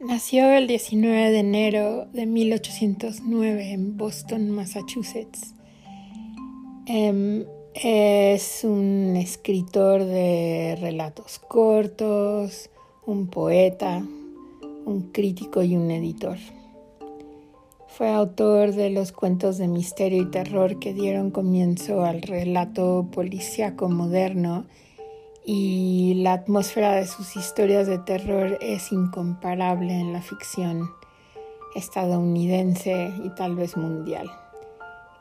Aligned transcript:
Nació 0.00 0.50
el 0.50 0.66
19 0.66 1.30
de 1.30 1.38
enero 1.38 2.06
de 2.12 2.26
1809 2.26 3.70
en 3.70 3.96
Boston, 3.96 4.50
Massachusetts. 4.50 5.54
Em, 6.86 7.44
es 7.74 8.64
un 8.64 9.14
escritor 9.16 10.04
de 10.04 10.76
relatos 10.80 11.38
cortos, 11.38 12.70
un 13.06 13.28
poeta, 13.28 14.04
un 14.84 15.12
crítico 15.12 15.62
y 15.62 15.76
un 15.76 15.88
editor. 15.92 16.38
Fue 17.86 18.10
autor 18.10 18.74
de 18.74 18.90
los 18.90 19.12
cuentos 19.12 19.58
de 19.58 19.68
misterio 19.68 20.22
y 20.22 20.30
terror 20.30 20.80
que 20.80 20.92
dieron 20.92 21.30
comienzo 21.30 22.04
al 22.04 22.20
relato 22.20 23.06
policíaco 23.12 23.88
moderno 23.88 24.66
y 25.44 26.14
la 26.22 26.32
atmósfera 26.32 26.92
de 26.94 27.06
sus 27.06 27.36
historias 27.36 27.86
de 27.86 27.98
terror 27.98 28.56
es 28.62 28.92
incomparable 28.92 29.92
en 29.92 30.12
la 30.14 30.22
ficción 30.22 30.90
estadounidense 31.74 33.12
y 33.22 33.28
tal 33.30 33.54
vez 33.54 33.76
mundial. 33.76 34.30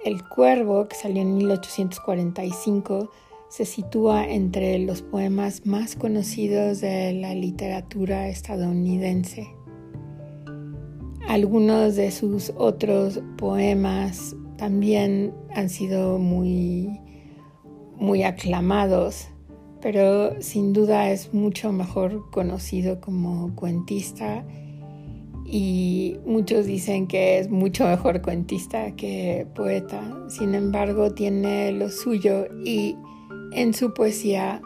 El 0.06 0.24
Cuervo, 0.24 0.88
que 0.88 0.96
salió 0.96 1.22
en 1.22 1.36
1845, 1.36 3.12
se 3.50 3.66
sitúa 3.66 4.26
entre 4.26 4.80
los 4.80 5.02
poemas 5.02 5.66
más 5.66 5.96
conocidos 5.96 6.80
de 6.80 7.14
la 7.14 7.36
literatura 7.36 8.28
estadounidense. 8.30 9.48
Algunos 11.28 11.96
de 11.96 12.12
sus 12.12 12.54
otros 12.58 13.22
poemas 13.38 14.36
también 14.58 15.34
han 15.56 15.70
sido 15.70 16.18
muy, 16.18 17.00
muy 17.96 18.24
aclamados 18.24 19.28
pero 19.84 20.42
sin 20.42 20.72
duda 20.72 21.12
es 21.12 21.34
mucho 21.34 21.74
mejor 21.74 22.32
conocido 22.32 23.02
como 23.02 23.54
cuentista 23.54 24.46
y 25.46 26.16
muchos 26.26 26.66
dicen 26.66 27.06
que 27.06 27.38
es 27.38 27.50
mucho 27.50 27.86
mejor 27.86 28.22
cuentista 28.22 28.96
que 28.96 29.46
poeta. 29.54 30.02
Sin 30.30 30.56
embargo, 30.56 31.14
tiene 31.14 31.74
lo 31.74 31.90
suyo 31.90 32.46
y 32.64 32.96
en 33.52 33.74
su 33.74 33.94
poesía 33.94 34.62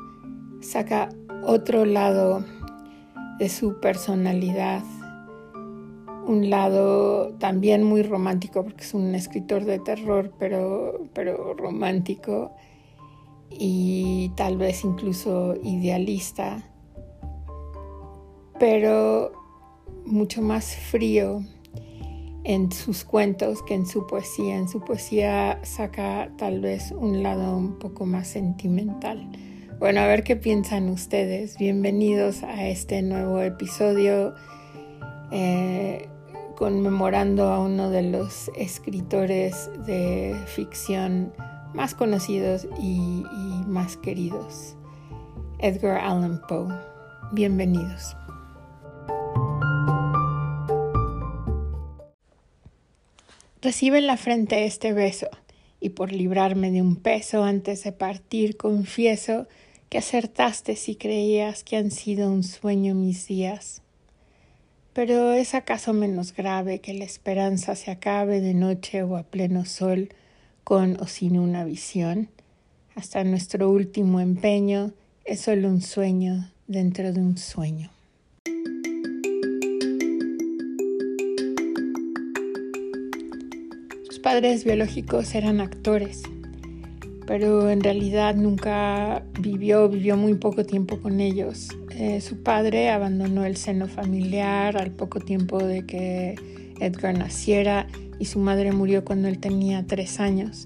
saca 0.62 1.10
otro 1.44 1.84
lado 1.86 2.46
de 3.40 3.50
su 3.50 3.80
personalidad, 3.80 4.84
un 6.28 6.52
lado 6.52 7.34
también 7.40 7.82
muy 7.82 8.04
romántico 8.04 8.64
porque 8.64 8.84
es 8.84 8.94
un 8.94 9.16
escritor 9.16 9.66
de 9.66 9.80
terror, 9.80 10.32
pero, 10.38 11.10
pero 11.16 11.56
romántico 11.56 12.52
y 13.50 14.32
tal 14.36 14.58
vez 14.58 14.84
incluso 14.84 15.56
idealista, 15.64 16.64
pero 18.60 19.32
mucho 20.06 20.42
más 20.42 20.76
frío 20.76 21.42
en 22.44 22.72
sus 22.72 23.04
cuentos 23.04 23.62
que 23.62 23.74
en 23.74 23.86
su 23.86 24.08
poesía. 24.08 24.56
En 24.56 24.70
su 24.70 24.80
poesía 24.80 25.60
saca 25.64 26.32
tal 26.38 26.62
vez 26.62 26.92
un 26.92 27.22
lado 27.22 27.58
un 27.58 27.78
poco 27.78 28.06
más 28.06 28.30
sentimental. 28.30 29.30
Bueno, 29.80 30.00
a 30.00 30.08
ver 30.08 30.24
qué 30.24 30.36
piensan 30.36 30.90
ustedes. 30.90 31.58
Bienvenidos 31.58 32.44
a 32.44 32.68
este 32.68 33.02
nuevo 33.02 33.42
episodio 33.42 34.34
eh, 35.32 36.08
conmemorando 36.56 37.50
a 37.50 37.60
uno 37.60 37.92
de 37.92 38.04
los 38.04 38.50
escritores 38.56 39.70
de 39.86 40.36
ficción 40.48 41.34
más 41.78 41.94
conocidos 41.94 42.68
y, 42.82 43.24
más 43.68 43.98
queridos, 43.98 44.76
Edgar 45.60 46.00
Allan 46.00 46.42
Poe. 46.48 46.74
Bienvenidos. 47.34 48.18
Recibe 53.62 54.00
en 54.00 54.08
la 54.08 54.18
frente 54.18 54.66
este 54.66 54.92
beso, 54.92 55.28
y 55.80 55.90
por 55.90 56.12
librarme 56.12 56.72
de 56.72 56.82
un 56.82 56.96
peso 56.96 57.44
antes 57.44 57.84
de 57.84 57.92
partir 57.92 58.58
confieso 58.58 59.46
que 59.90 60.00
acertaste 60.00 60.76
si 60.76 60.96
creías 60.96 61.64
que 61.64 61.78
han 61.78 61.92
sido 61.92 62.32
un 62.32 62.44
sueño 62.44 62.96
mis 62.96 63.28
días. 63.28 63.84
Pero 64.94 65.32
es 65.32 65.54
acaso 65.54 65.94
menos 65.94 66.34
grave 66.34 66.80
que 66.80 66.96
la 66.96 67.06
esperanza 67.06 67.76
se 67.76 67.92
acabe 67.92 68.42
de 68.42 68.56
noche 68.56 69.04
o 69.04 69.16
a 69.16 69.22
pleno 69.22 69.64
sol, 69.66 70.10
con 70.68 70.98
o 71.00 71.08
sin 71.08 71.40
una 71.40 71.64
visión. 71.64 72.28
Hasta 72.94 73.24
nuestro 73.24 73.72
último 73.72 74.20
empeño 74.20 74.92
es 75.24 75.40
solo 75.40 75.70
un 75.70 75.82
sueño 75.82 76.52
dentro 76.68 77.14
de 77.14 77.22
un 77.22 77.38
sueño. 77.38 77.90
Sus 84.10 84.20
padres 84.20 84.66
biológicos 84.66 85.36
eran 85.36 85.62
actores, 85.62 86.24
pero 87.26 87.70
en 87.70 87.80
realidad 87.80 88.36
nunca 88.36 89.24
vivió, 89.40 89.88
vivió 89.88 90.18
muy 90.18 90.34
poco 90.34 90.66
tiempo 90.66 91.00
con 91.00 91.22
ellos. 91.22 91.70
Eh, 91.92 92.20
su 92.20 92.44
padre 92.44 92.90
abandonó 92.90 93.46
el 93.46 93.56
seno 93.56 93.88
familiar 93.88 94.76
al 94.76 94.92
poco 94.92 95.22
tiempo 95.22 95.60
de 95.60 95.86
que 95.86 96.36
Edgar 96.82 97.18
naciera 97.18 97.88
y 98.20 98.26
su 98.26 98.40
madre 98.40 98.72
murió 98.72 99.06
cuando 99.06 99.28
él 99.28 99.40
tenía 99.40 99.86
tres 99.86 100.20
años. 100.20 100.66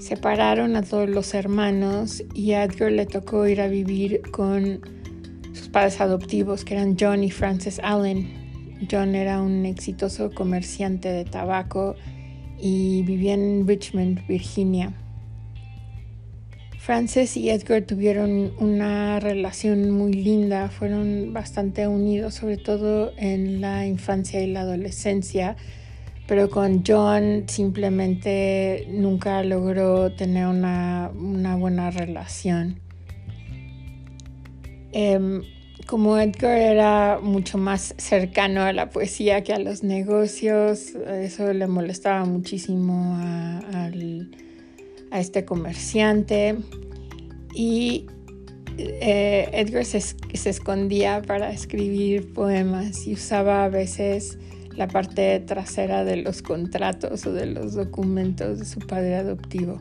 Separaron 0.00 0.76
a 0.76 0.82
todos 0.82 1.08
los 1.08 1.34
hermanos 1.34 2.22
y 2.34 2.52
a 2.52 2.64
Edgar 2.64 2.90
le 2.90 3.06
tocó 3.06 3.46
ir 3.46 3.60
a 3.60 3.68
vivir 3.68 4.22
con 4.30 4.80
sus 5.52 5.68
padres 5.68 6.00
adoptivos, 6.00 6.64
que 6.64 6.74
eran 6.74 6.96
John 6.98 7.22
y 7.22 7.30
Frances 7.30 7.80
Allen. 7.82 8.28
John 8.90 9.14
era 9.14 9.42
un 9.42 9.66
exitoso 9.66 10.30
comerciante 10.30 11.10
de 11.10 11.24
tabaco 11.24 11.96
y 12.58 13.02
vivía 13.02 13.34
en 13.34 13.66
Richmond, 13.66 14.26
Virginia. 14.26 14.94
Frances 16.78 17.36
y 17.36 17.50
Edgar 17.50 17.82
tuvieron 17.82 18.52
una 18.58 19.20
relación 19.20 19.90
muy 19.90 20.14
linda, 20.14 20.70
fueron 20.70 21.34
bastante 21.34 21.86
unidos, 21.86 22.34
sobre 22.34 22.56
todo 22.56 23.12
en 23.18 23.60
la 23.60 23.86
infancia 23.86 24.42
y 24.42 24.50
la 24.50 24.62
adolescencia 24.62 25.56
pero 26.30 26.48
con 26.48 26.84
John 26.86 27.46
simplemente 27.48 28.86
nunca 28.88 29.42
logró 29.42 30.12
tener 30.12 30.46
una, 30.46 31.10
buena 31.58 31.90
relación. 31.90 32.78
Em, 34.92 35.42
como 35.86 36.16
Edgar 36.18 36.56
era 36.56 37.18
mucho 37.20 37.58
más 37.58 37.96
cercano 37.98 38.62
a 38.62 38.72
la 38.72 38.90
poesía 38.90 39.42
que 39.42 39.52
a 39.52 39.58
los 39.58 39.82
negocios, 39.82 40.94
eso 41.20 41.52
le 41.52 41.66
molestaba 41.66 42.24
muchísimo 42.24 43.16
a, 43.16 43.90
este 45.18 45.44
comerciante 45.44 46.58
y 47.56 48.06
eh, 48.78 49.48
Edgar 49.52 49.84
se, 49.84 50.00
se 50.00 50.48
escondía 50.48 51.22
para 51.22 51.50
escribir 51.50 52.32
poemas 52.32 53.04
y 53.08 53.14
usaba 53.14 53.64
a 53.64 53.68
veces 53.68 54.38
la 54.80 54.88
parte 54.88 55.38
trasera 55.40 56.04
de 56.04 56.16
los 56.16 56.40
contratos 56.40 57.26
o 57.26 57.34
de 57.34 57.44
los 57.44 57.74
documentos 57.74 58.58
de 58.58 58.64
su 58.64 58.78
padre 58.78 59.16
adoptivo. 59.16 59.78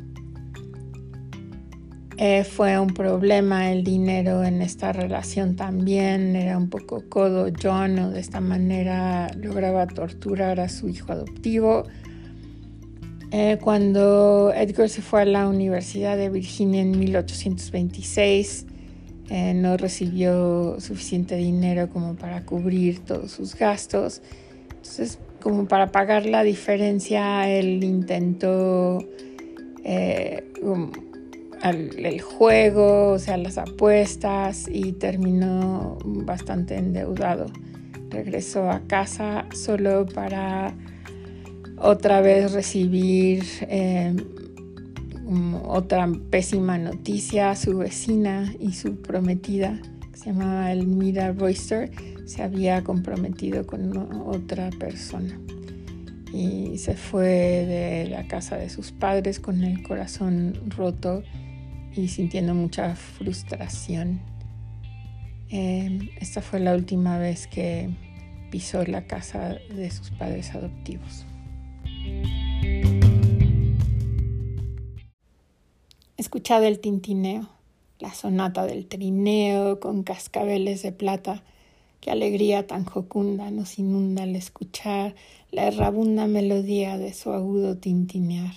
Eh, 2.18 2.44
fue 2.44 2.78
un 2.78 2.90
problema 2.90 3.72
el 3.72 3.86
dinero 3.86 4.44
en 4.44 4.62
esta 4.62 4.92
relación 4.92 5.56
también, 5.56 6.36
era 6.36 6.58
un 6.58 6.70
poco 6.70 7.06
codo 7.08 7.50
John 7.64 7.98
o 7.98 8.10
de 8.10 8.20
esta 8.20 8.42
manera 8.42 9.32
lograba 9.38 9.88
torturar 9.88 10.60
a 10.60 10.68
su 10.68 10.90
hijo 10.90 11.14
adoptivo. 11.14 11.86
Eh, 13.31 13.58
cuando 13.62 14.52
Edgar 14.54 14.90
se 14.90 15.02
fue 15.02 15.22
a 15.22 15.26
la 15.26 15.48
Universidad 15.48 16.18
de 16.18 16.30
Virginia 16.30 16.81
en 16.81 17.00
1826, 17.00 18.66
eh, 19.30 19.54
no 19.54 19.78
recibió 19.78 20.75
suficiente 20.81 21.38
dinero 21.38 21.88
como 21.88 22.16
para 22.16 22.44
cubrir 22.44 23.00
todos 23.06 23.31
sus 23.31 23.56
gastos 23.56 24.22
entonces, 24.81 25.20
como 25.42 25.68
para 25.68 25.92
pagar 25.92 26.26
la 26.26 26.42
diferencia, 26.44 27.50
él 27.50 27.84
intentó 27.84 29.00
eh, 29.84 30.46
el 31.64 32.22
juego, 32.22 33.12
o 33.12 33.20
sea, 33.20 33.36
las 33.36 33.58
apuestas 33.58 34.68
y 34.72 34.94
terminó 34.94 35.98
bastante 36.06 36.78
endeudado. 36.78 37.48
Regresó 38.10 38.72
a 38.72 38.80
casa 38.88 39.46
solo 39.54 40.06
para 40.06 40.74
otra 41.78 42.22
vez 42.22 42.54
recibir 42.54 43.44
eh, 43.62 44.16
otra 45.66 46.10
pésima 46.30 46.78
noticia. 46.78 47.54
Su 47.56 47.80
vecina 47.80 48.54
y 48.60 48.72
su 48.74 48.96
prometida, 49.02 49.78
que 50.12 50.18
se 50.18 50.25
llamaba 50.28 50.72
Elmira 50.72 51.34
Royster, 51.34 51.92
se 52.30 52.44
había 52.44 52.84
comprometido 52.84 53.66
con 53.66 53.98
otra 54.28 54.70
persona 54.70 55.40
y 56.31 56.78
se 56.78 56.94
fue 56.94 57.26
de 57.26 58.08
la 58.08 58.28
casa 58.28 58.56
de 58.56 58.70
sus 58.70 58.92
padres 58.92 59.40
con 59.40 59.64
el 59.64 59.81
corazón 59.81 60.54
roto 60.68 61.24
y 61.96 62.10
sintiendo 62.10 62.54
mucha 62.54 62.96
frustración. 62.96 64.22
Em, 65.50 66.10
esta 66.20 66.44
fue 66.44 66.60
la 66.60 66.76
última 66.76 67.18
vez 67.18 67.48
que 67.48 67.90
pisó 68.52 68.86
la 68.86 69.08
casa 69.08 69.58
de 69.75 69.90
sus 69.90 70.12
padres 70.12 70.54
adoptivos. 70.54 71.25
Escuchad 76.16 76.64
el 76.64 76.80
tintineo, 76.80 77.50
la 77.98 78.14
sonata 78.14 78.68
del 78.68 78.86
trineo 78.86 79.80
con 79.80 80.04
cascabeles 80.04 80.84
de 80.84 80.92
plata. 80.92 81.44
Qué 82.01 82.12
alegría 82.12 82.66
tan 82.66 82.86
jocunda 82.86 83.51
nos 83.51 83.78
inunda 83.78 84.24
al 84.24 84.36
escuchar 84.36 85.16
la 85.51 85.68
errabunda 85.68 86.28
melodía 86.28 86.98
de 86.98 87.13
su 87.13 87.31
agudo 87.31 87.78
tintinear. 87.78 88.54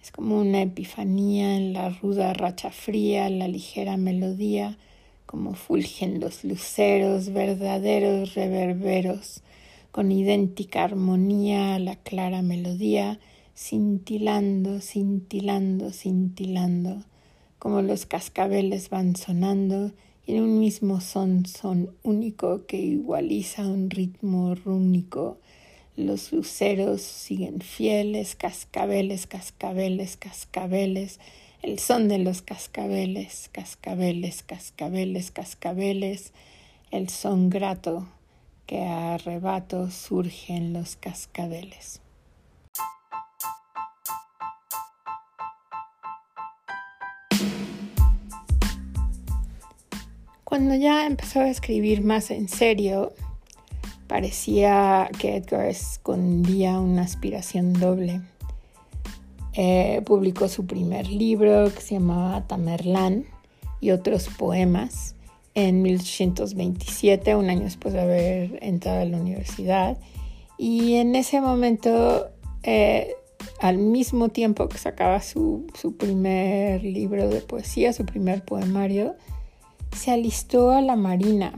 Es 0.00 0.12
como 0.12 0.38
una 0.40 0.62
epifanía 0.62 1.56
en 1.56 1.72
la 1.72 1.90
ruda 1.90 2.32
racha 2.32 2.70
fría, 2.70 3.28
la 3.28 3.48
ligera 3.48 3.96
melodía 3.96 4.78
como 5.26 5.54
fulgen 5.54 6.18
los 6.18 6.42
luceros, 6.42 7.32
verdaderos 7.32 8.34
reverberos, 8.34 9.42
con 9.92 10.10
idéntica 10.10 10.82
armonía 10.82 11.76
a 11.76 11.78
la 11.78 11.94
clara 11.96 12.42
melodía, 12.42 13.20
cintilando, 13.56 14.80
cintilando, 14.80 15.92
cintilando, 15.92 17.04
como 17.60 17.80
los 17.82 18.06
cascabeles 18.06 18.90
van 18.90 19.14
sonando 19.14 19.92
en 20.30 20.42
un 20.42 20.60
mismo 20.60 21.00
son 21.00 21.44
son 21.46 21.90
único 22.02 22.66
que 22.66 22.76
igualiza 22.76 23.66
un 23.66 23.90
ritmo 23.90 24.54
rúnico. 24.54 25.38
Los 25.96 26.32
luceros 26.32 27.02
siguen 27.02 27.60
fieles, 27.60 28.36
cascabeles, 28.36 29.26
cascabeles, 29.26 30.16
cascabeles, 30.16 31.18
el 31.62 31.78
son 31.78 32.08
de 32.08 32.18
los 32.18 32.42
cascabeles, 32.42 33.50
cascabeles, 33.52 34.42
cascabeles, 34.42 35.30
cascabeles, 35.30 36.32
el 36.90 37.08
son 37.08 37.50
grato 37.50 38.06
que 38.66 38.82
a 38.82 39.14
arrebato 39.14 39.90
surge 39.90 40.54
en 40.54 40.72
los 40.72 40.96
cascabeles. 40.96 42.00
Cuando 50.50 50.74
ya 50.74 51.06
empezó 51.06 51.40
a 51.40 51.48
escribir 51.48 52.04
más 52.04 52.30
en 52.30 52.48
serio, 52.48 53.14
parecía 54.06 55.08
que 55.18 55.36
Edgar 55.36 55.64
escondía 55.66 56.78
una 56.78 57.02
aspiración 57.02 57.72
doble 57.72 58.20
eh, 59.52 60.02
publicó 60.04 60.48
su 60.48 60.66
primer 60.66 61.08
libro 61.08 61.72
que 61.74 61.80
se 61.80 61.94
llamaba 61.94 62.46
Tamerlán 62.46 63.24
y 63.80 63.90
otros 63.90 64.28
poemas 64.28 65.16
en 65.54 65.82
1827, 65.82 67.34
un 67.34 67.50
año 67.50 67.62
después 67.62 67.92
de 67.94 68.00
haber 68.00 68.58
entrado 68.62 69.00
a 69.00 69.04
la 69.04 69.18
universidad. 69.18 69.98
Y 70.56 70.94
en 70.94 71.16
ese 71.16 71.40
momento, 71.40 72.28
eh, 72.62 73.14
al 73.60 73.78
mismo 73.78 74.28
tiempo 74.28 74.68
que 74.68 74.78
sacaba 74.78 75.20
su, 75.20 75.66
primer 75.98 76.84
libro 76.84 77.28
de 77.28 77.40
poesía, 77.40 77.92
su 77.92 78.04
primer 78.04 78.44
poemario, 78.44 79.16
se 79.96 80.10
alistó 80.10 80.70
a 80.70 80.80
la 80.80 80.96
Marina. 80.96 81.54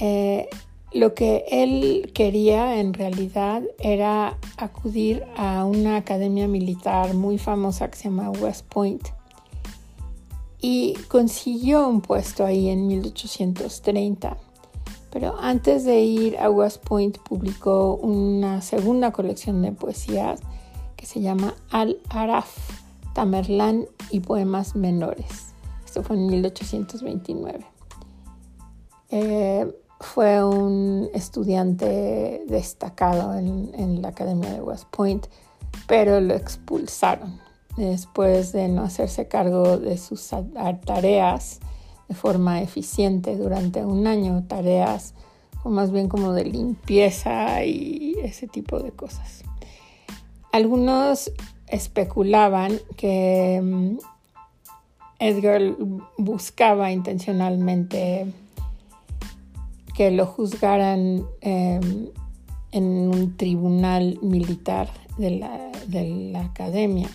Eh, 0.00 0.48
lo 0.92 1.14
que 1.14 1.44
él 1.50 2.12
quería 2.14 2.80
en 2.80 2.94
realidad 2.94 3.62
era 3.78 4.38
acudir 4.56 5.24
a 5.36 5.64
una 5.64 5.96
academia 5.96 6.48
militar 6.48 7.14
muy 7.14 7.36
famosa 7.38 7.90
que 7.90 7.96
se 7.96 8.04
llama 8.04 8.30
West 8.30 8.66
Point 8.68 9.08
y 10.60 10.94
consiguió 11.08 11.86
un 11.88 12.00
puesto 12.00 12.44
ahí 12.44 12.68
en 12.68 12.86
1830. 12.86 14.36
Pero 15.10 15.38
antes 15.40 15.84
de 15.84 16.00
ir 16.00 16.38
a 16.38 16.50
West 16.50 16.84
Point 16.84 17.18
publicó 17.18 17.94
una 17.94 18.60
segunda 18.60 19.12
colección 19.12 19.62
de 19.62 19.72
poesías 19.72 20.40
que 20.96 21.06
se 21.06 21.20
llama 21.20 21.54
Al-Araf, 21.70 22.50
Tamerlán 23.14 23.86
y 24.10 24.20
Poemas 24.20 24.74
Menores. 24.74 25.47
Esto 25.88 26.02
fue 26.02 26.16
en 26.16 26.26
1829 26.26 27.66
fue 30.00 30.44
un 30.44 31.08
estudiante 31.14 32.44
destacado 32.46 33.36
en, 33.36 34.02
la 34.02 34.08
Academia 34.08 34.52
de 34.52 34.60
West 34.60 34.84
Point, 34.90 35.26
pero 35.86 36.20
lo 36.20 36.34
expulsaron 36.34 37.40
después 37.76 38.52
de 38.52 38.68
no 38.68 38.82
hacerse 38.82 39.28
cargo 39.28 39.78
de 39.78 39.98
sus 39.98 40.30
tareas 40.84 41.60
de 42.08 42.14
forma 42.14 42.62
eficiente 42.62 43.36
durante 43.36 43.84
un 43.84 44.06
año, 44.06 44.44
tareas 44.46 45.14
o 45.64 45.70
más 45.70 45.90
bien 45.90 46.08
como 46.08 46.32
de 46.32 46.44
limpieza 46.44 47.64
y 47.64 48.14
ese 48.22 48.46
tipo 48.46 48.80
de 48.80 48.92
cosas. 48.92 49.42
Algunos 50.52 51.32
especulaban 51.66 52.78
que 52.96 53.60
mm, 53.62 53.98
Edgar 55.20 55.76
buscaba 56.16 56.92
intencionalmente 56.92 58.26
que 59.96 60.12
lo 60.12 60.26
juzgaran 60.26 61.26
em, 61.40 62.08
en 62.70 62.84
un 62.84 63.36
tribunal 63.36 64.18
militar 64.22 64.88
de 65.16 65.30
la, 65.30 66.40
academia. 66.40 67.08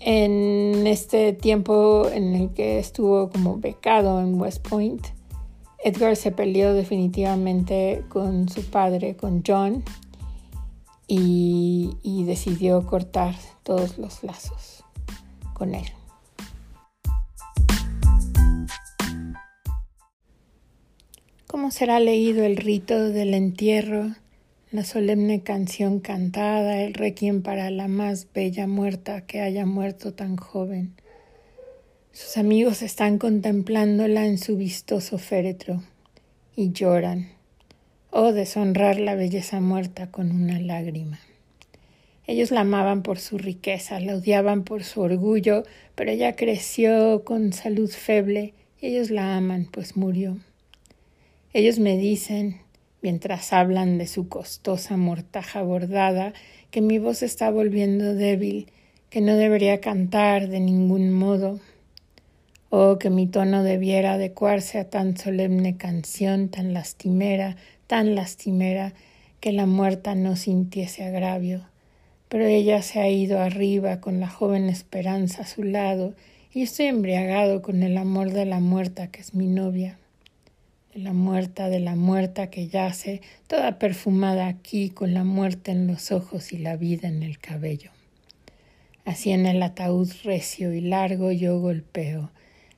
En 0.00 0.86
este 0.86 1.34
tiempo 1.34 2.08
en 2.10 2.34
el 2.34 2.54
que 2.54 2.78
estuvo 2.78 3.28
como 3.28 3.58
becado 3.58 4.20
en 4.20 4.40
West 4.40 4.66
Point, 4.66 5.08
Edgar 5.84 6.16
se 6.16 6.32
peleó 6.32 6.72
definitivamente 6.72 8.02
con 8.08 8.48
su 8.48 8.64
padre, 8.64 9.14
con 9.14 9.42
John, 9.46 9.84
y 11.06 12.24
decidió 12.24 12.86
cortar 12.86 13.34
todos 13.62 13.98
los 13.98 14.24
lazos 14.24 14.75
con 15.56 15.74
él. 15.74 15.86
¿Cómo 21.46 21.70
será 21.70 21.98
leído 21.98 22.44
el 22.44 22.58
rito 22.58 23.08
del 23.08 23.32
entierro, 23.32 24.14
la 24.70 24.84
solemne 24.84 25.40
canción 25.40 26.00
cantada, 26.00 26.82
el 26.82 26.92
requiem 26.92 27.40
para 27.40 27.70
la 27.70 27.88
más 27.88 28.26
bella 28.34 28.66
muerta 28.66 29.22
que 29.22 29.40
haya 29.40 29.64
muerto 29.64 30.12
tan 30.12 30.36
joven? 30.36 30.92
Sus 32.12 32.36
amigos 32.36 32.82
están 32.82 33.16
contemplándola 33.16 34.26
en 34.26 34.36
su 34.36 34.58
vistoso 34.58 35.16
féretro 35.16 35.82
y 36.54 36.72
lloran. 36.72 37.30
Oh, 38.10 38.32
deshonrar 38.32 39.00
la 39.00 39.14
belleza 39.14 39.60
muerta 39.60 40.10
con 40.10 40.32
una 40.32 40.60
lágrima. 40.60 41.18
Ellos 42.26 42.50
la 42.50 42.62
amaban 42.62 43.02
por 43.02 43.20
su 43.20 43.38
riqueza, 43.38 44.00
la 44.00 44.16
odiaban 44.16 44.64
por 44.64 44.82
su 44.82 45.00
orgullo, 45.00 45.62
pero 45.94 46.10
ella 46.10 46.34
creció 46.34 47.22
con 47.24 47.52
salud 47.52 47.88
feble 47.88 48.52
y 48.80 48.86
ellos 48.88 49.10
la 49.10 49.36
aman, 49.36 49.68
pues 49.70 49.96
murió. 49.96 50.36
Ellos 51.52 51.78
me 51.78 51.96
dicen, 51.96 52.60
mientras 53.00 53.52
hablan 53.52 53.96
de 53.96 54.08
su 54.08 54.28
costosa 54.28 54.96
mortaja 54.96 55.62
bordada, 55.62 56.32
que 56.72 56.80
mi 56.80 56.98
voz 56.98 57.22
está 57.22 57.50
volviendo 57.50 58.14
débil, 58.14 58.66
que 59.08 59.20
no 59.20 59.36
debería 59.36 59.80
cantar 59.80 60.48
de 60.48 60.58
ningún 60.58 61.12
modo, 61.12 61.60
o 62.70 62.98
que 62.98 63.08
mi 63.08 63.28
tono 63.28 63.62
debiera 63.62 64.14
adecuarse 64.14 64.80
a 64.80 64.90
tan 64.90 65.16
solemne 65.16 65.76
canción, 65.76 66.48
tan 66.48 66.74
lastimera, 66.74 67.56
tan 67.86 68.16
lastimera, 68.16 68.94
que 69.38 69.52
la 69.52 69.66
muerta 69.66 70.16
no 70.16 70.34
sintiese 70.34 71.04
agravio. 71.04 71.62
Pero 72.28 72.46
ella 72.46 72.82
se 72.82 73.00
ha 73.00 73.08
ido 73.08 73.40
arriba 73.40 74.00
con 74.00 74.20
la 74.20 74.28
joven 74.28 74.68
esperanza 74.68 75.42
a 75.42 75.46
su 75.46 75.62
lado, 75.62 76.14
y 76.52 76.62
estoy 76.62 76.86
embriagado 76.86 77.62
con 77.62 77.82
el 77.82 77.96
amor 77.98 78.32
de 78.32 78.46
la 78.46 78.60
muerta 78.60 79.10
que 79.10 79.20
es 79.20 79.34
mi 79.34 79.46
novia 79.46 79.98
la 80.96 81.12
muerta 81.12 81.68
de 81.68 81.80
la 81.80 81.94
muerta 81.94 82.48
que 82.48 82.68
yace, 82.68 83.20
toda 83.46 83.78
perfumada 83.78 84.46
aquí 84.46 84.88
con 84.88 85.12
la 85.12 85.24
muerte 85.24 85.70
en 85.70 85.86
los 85.86 86.10
ojos 86.10 86.52
y 86.52 86.58
la 86.58 86.76
vida 86.76 87.08
en 87.08 87.22
el 87.22 87.38
cabello. 87.38 87.90
Así 89.04 89.30
en 89.30 89.46
el 89.46 89.62
ataúd 89.62 90.10
recio 90.24 90.72
y 90.72 90.80
largo 90.80 91.32
yo 91.32 91.60
golpeo, 91.60 92.30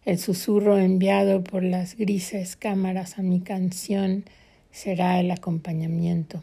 el 0.05 0.19
susurro 0.19 0.79
enviado 0.79 1.45
por 1.45 1.63
las 1.63 1.97
grises 1.97 2.57
cámaras 2.57 3.19
a 3.19 3.23
mi 3.23 3.41
canción 3.41 4.25
será 4.73 5.21
el 5.21 5.31
acompañamiento. 5.31 6.43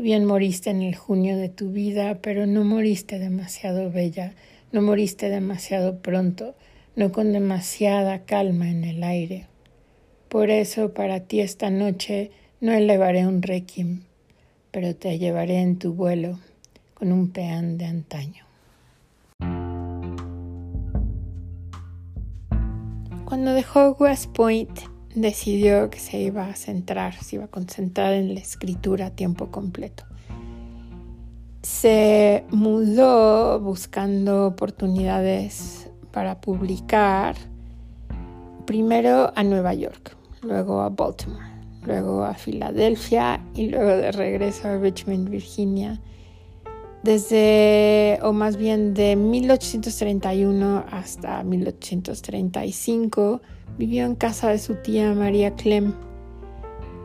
Tú 0.00 0.04
bien 0.04 0.24
moriste 0.24 0.70
en 0.70 0.80
el 0.80 0.94
junio 0.96 1.36
de 1.36 1.50
tu 1.50 1.72
vida, 1.72 2.20
pero 2.22 2.46
no 2.46 2.64
moriste 2.64 3.18
demasiado 3.18 3.90
bella, 3.90 4.32
no 4.72 4.80
moriste 4.80 5.28
demasiado 5.28 5.98
pronto, 5.98 6.54
no 6.96 7.12
con 7.12 7.34
demasiada 7.34 8.20
calma 8.20 8.70
en 8.70 8.84
el 8.84 9.04
aire. 9.04 9.46
Por 10.30 10.48
eso 10.48 10.94
para 10.94 11.20
ti 11.20 11.40
esta 11.40 11.68
noche 11.68 12.30
no 12.62 12.72
elevaré 12.72 13.26
un 13.26 13.42
requiem, 13.42 14.00
pero 14.70 14.96
te 14.96 15.18
llevaré 15.18 15.60
en 15.60 15.78
tu 15.78 15.92
vuelo 15.92 16.38
con 16.94 17.12
un 17.12 17.28
peán 17.28 17.76
de 17.76 17.84
antaño. 17.84 18.46
Cuando 23.26 23.52
dejó 23.52 23.98
West 24.00 24.32
Point, 24.32 24.80
decidió 25.14 25.90
que 25.90 25.98
se 25.98 26.20
iba 26.20 26.46
a 26.46 26.54
centrar, 26.54 27.14
se 27.14 27.36
iba 27.36 27.46
a 27.46 27.48
concentrar 27.48 28.14
en 28.14 28.34
la 28.34 28.40
escritura 28.40 29.06
a 29.06 29.10
tiempo 29.10 29.50
completo. 29.50 30.04
Se 31.62 32.44
mudó 32.50 33.60
buscando 33.60 34.46
oportunidades 34.46 35.90
para 36.10 36.40
publicar 36.40 37.36
primero 38.66 39.32
a 39.34 39.42
Nueva 39.42 39.74
York, 39.74 40.16
luego 40.42 40.80
a 40.80 40.88
Baltimore, 40.88 41.44
luego 41.84 42.24
a 42.24 42.34
Filadelfia 42.34 43.44
y 43.54 43.68
luego 43.68 43.90
de 43.90 44.12
regreso 44.12 44.68
a 44.68 44.78
Richmond, 44.78 45.28
Virginia. 45.28 46.00
Desde, 47.02 48.18
o 48.22 48.34
más 48.34 48.58
bien 48.58 48.92
de 48.92 49.16
1831 49.16 50.84
hasta 50.90 51.42
1835, 51.42 53.40
vivió 53.78 54.04
en 54.04 54.14
casa 54.14 54.50
de 54.50 54.58
su 54.58 54.74
tía 54.74 55.14
María 55.14 55.54
Clem, 55.54 55.94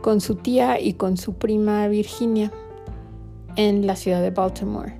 con 0.02 0.20
su 0.20 0.34
tía 0.34 0.78
y 0.78 0.92
con 0.92 1.16
su 1.16 1.34
prima 1.34 1.88
Virginia, 1.88 2.52
en 3.56 3.86
la 3.86 3.96
ciudad 3.96 4.20
de 4.20 4.30
Baltimore. 4.30 4.92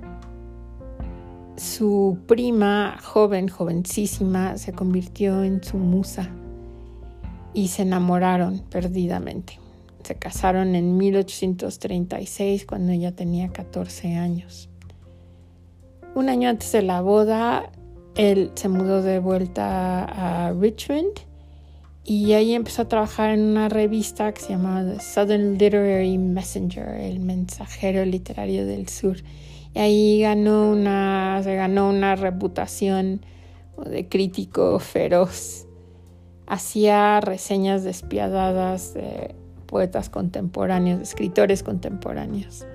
Su 1.57 2.17
prima, 2.25 2.97
joven, 3.03 3.49
jovencísima, 3.49 4.57
se 4.57 4.73
convirtió 4.73 5.43
en 5.43 5.63
su 5.63 5.77
musa 5.77 6.31
y 7.53 7.67
se 7.67 7.83
enamoraron 7.83 8.63
perdidamente. 8.71 9.59
Se 10.03 10.15
casaron 10.15 10.73
en 10.73 10.97
1836 10.97 12.65
cuando 12.65 12.93
ella 12.93 13.15
tenía 13.15 13.49
14 13.49 14.15
años. 14.15 14.69
Un 16.17 16.29
año 16.29 16.49
antes 16.49 16.71
de 16.71 16.81
la 16.81 17.01
boda, 17.01 17.69
él 18.15 18.49
se 18.55 18.69
mudó 18.69 19.03
de 19.03 19.19
vuelta 19.19 20.47
a 20.47 20.51
Richmond 20.51 21.11
y 22.03 22.33
ahí 22.33 22.55
empezó 22.55 22.81
a 22.81 22.87
trabajar 22.87 23.35
en 23.35 23.41
una 23.41 23.69
revista 23.69 24.33
que 24.33 24.41
se 24.41 24.49
llamaba 24.53 24.83
The 24.83 24.99
Southern 24.99 25.59
Literary 25.59 26.17
Messenger, 26.17 26.87
el 26.87 27.19
mensajero 27.19 28.03
literario 28.03 28.65
del 28.65 28.89
sur. 28.89 29.17
Y 29.75 29.77
ahí 29.77 30.21
ganó 30.21 30.71
una, 30.71 31.39
se 31.43 31.53
ganó 31.53 31.87
una 31.87 32.15
reputación 32.15 33.21
de 33.85 34.09
crítico 34.09 34.79
feroz. 34.79 35.67
Hacía 36.47 37.21
reseñas 37.21 37.83
despiadadas 37.83 38.95
de 38.95 39.35
poetas 39.67 40.09
contemporáneos, 40.09 40.97
de 40.97 41.03
escritores 41.03 41.61
contemporáneos. 41.61 42.65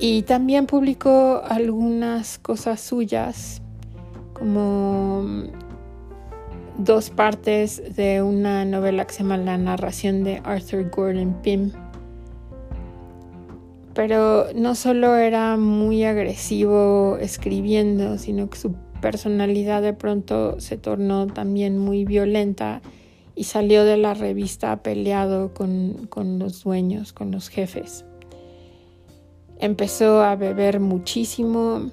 Y 0.00 0.22
también 0.22 0.66
publicó 0.66 1.42
algunas 1.44 2.38
cosas 2.38 2.80
suyas, 2.80 3.60
como 4.32 5.24
dos 6.78 7.10
partes 7.10 7.96
de 7.96 8.22
una 8.22 8.64
novela 8.64 9.04
que 9.04 9.12
se 9.12 9.24
llama 9.24 9.36
La 9.36 9.58
narración 9.58 10.22
de 10.22 10.40
Arthur 10.44 10.88
Gordon 10.90 11.34
Pym. 11.42 11.72
Pero 13.92 14.46
no 14.54 14.76
solo 14.76 15.16
era 15.16 15.56
muy 15.56 16.04
agresivo 16.04 17.18
escribiendo, 17.20 18.18
sino 18.18 18.48
que 18.48 18.56
su 18.56 18.74
personalidad 19.00 19.82
de 19.82 19.94
pronto 19.94 20.60
se 20.60 20.76
tornó 20.76 21.26
también 21.26 21.76
muy 21.76 22.04
violenta 22.04 22.82
y 23.34 23.44
salió 23.44 23.84
de 23.84 23.96
la 23.96 24.14
revista 24.14 24.80
peleado 24.84 25.52
con, 25.52 26.06
con 26.08 26.38
los 26.38 26.62
dueños, 26.62 27.12
con 27.12 27.32
los 27.32 27.48
jefes. 27.48 28.04
Empezó 29.60 30.22
a 30.22 30.36
beber 30.36 30.80
muchísimo, 30.80 31.90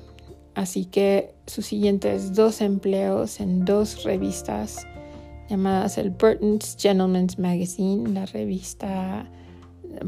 así 0.54 0.86
que 0.86 1.34
sus 1.48 1.66
siguientes 1.66 2.36
dos 2.36 2.62
empleos 2.62 3.40
en 3.40 3.66
dos 3.66 4.04
revistas 4.04 4.86
llamadas 5.50 5.98
el 5.98 6.10
Burton's 6.12 6.76
Gentleman's 6.80 7.38
Magazine, 7.38 8.10
la 8.10 8.26
revista 8.26 9.26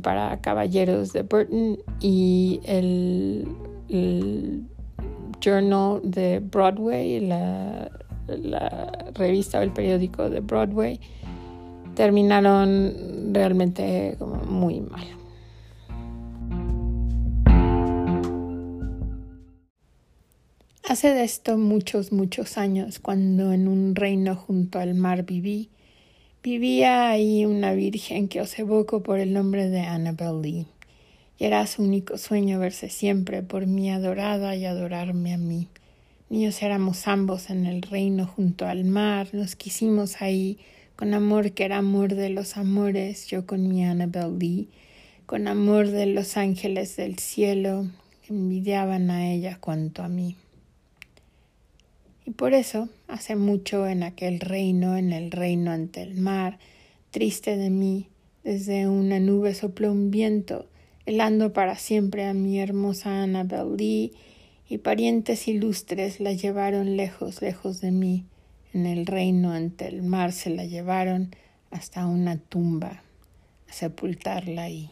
para 0.01 0.39
caballeros 0.41 1.13
de 1.13 1.23
Burton, 1.23 1.77
y 1.99 2.59
el, 2.63 3.47
Journal 5.39 6.01
de 6.03 6.39
Broadway, 6.39 7.19
la, 7.21 7.89
la 8.27 9.11
revista 9.13 9.59
o 9.59 9.61
el 9.61 9.71
periódico 9.71 10.29
de 10.29 10.39
Broadway, 10.41 10.99
terminaron 11.95 13.33
realmente 13.33 14.17
muy 14.47 14.81
mal. 14.81 15.05
Hace 20.89 21.13
de 21.13 21.25
esto 21.25 21.57
muchos, 21.57 22.13
muchos 22.13 22.57
años, 22.57 22.99
cuando 22.99 23.51
en 23.51 23.67
un 23.67 23.93
reino 23.93 24.37
junto 24.37 24.79
al 24.79 24.95
mar 24.95 25.25
viví, 25.25 25.67
vivía 26.41 27.09
ahí 27.09 27.43
una 27.43 27.73
virgen 27.73 28.29
que 28.29 28.39
os 28.39 28.57
evoco 28.57 29.03
por 29.03 29.19
el 29.19 29.33
nombre 29.33 29.67
de 29.67 29.81
Annabel 29.81 30.41
Lee. 30.41 30.65
Y 31.37 31.43
era 31.43 31.67
su 31.67 31.83
único 31.83 32.17
sueño 32.17 32.57
verse 32.59 32.87
siempre 32.87 33.43
por 33.43 33.67
mí 33.67 33.91
adorada 33.91 34.55
y 34.55 34.63
adorarme 34.63 35.33
a 35.33 35.37
mí. 35.37 35.67
Niños 36.29 36.61
éramos 36.61 37.05
ambos 37.09 37.49
en 37.49 37.65
el 37.65 37.81
reino 37.81 38.25
junto 38.25 38.65
al 38.65 38.85
mar, 38.85 39.27
nos 39.33 39.57
quisimos 39.57 40.21
ahí, 40.21 40.57
con 40.95 41.13
amor 41.13 41.51
que 41.51 41.65
era 41.65 41.79
amor 41.79 42.15
de 42.15 42.29
los 42.29 42.55
amores, 42.55 43.27
yo 43.27 43.45
con 43.45 43.67
mi 43.67 43.83
Annabel 43.83 44.39
Lee, 44.39 44.69
con 45.25 45.49
amor 45.49 45.89
de 45.89 46.05
los 46.05 46.37
ángeles 46.37 46.95
del 46.95 47.19
cielo, 47.19 47.87
que 48.25 48.31
envidiaban 48.31 49.11
a 49.11 49.29
ella 49.29 49.57
cuanto 49.59 50.01
a 50.01 50.07
mí. 50.07 50.37
Y 52.27 52.31
por 52.31 52.53
eso, 52.53 52.89
hace 53.07 53.37
mucho 53.37 53.87
en 53.87 54.03
aquel 54.03 54.41
reino, 54.41 54.97
en 54.97 55.13
el 55.13 55.31
reino 55.31 55.71
ante 55.71 56.01
el 56.01 56.15
mar, 56.15 56.59
triste 57.09 57.55
de 57.55 57.69
mí, 57.69 58.09
desde 58.43 58.85
una 58.89 59.21
nube 59.21 59.53
sopló 59.53 59.93
un 59.93 60.11
viento, 60.11 60.65
helando 61.05 61.53
para 61.53 61.77
siempre 61.77 62.25
a 62.25 62.33
mi 62.33 62.59
hermosa 62.59 63.23
Annabel 63.23 63.77
Lee, 63.77 64.11
y 64.67 64.79
parientes 64.79 65.47
ilustres 65.47 66.19
la 66.19 66.33
llevaron 66.33 66.97
lejos, 66.97 67.41
lejos 67.41 67.79
de 67.79 67.91
mí. 67.91 68.25
En 68.73 68.85
el 68.85 69.05
reino 69.05 69.53
ante 69.53 69.87
el 69.87 70.03
mar 70.03 70.33
se 70.33 70.49
la 70.49 70.65
llevaron 70.65 71.33
hasta 71.71 72.05
una 72.05 72.35
tumba, 72.35 73.03
a 73.69 73.71
sepultarla 73.71 74.63
ahí. 74.63 74.91